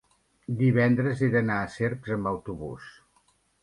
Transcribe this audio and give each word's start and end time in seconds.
divendres 0.61 1.23
he 1.27 1.31
d'anar 1.37 1.59
a 1.67 1.71
Cercs 1.77 2.19
amb 2.19 2.35
autobús. 2.35 2.93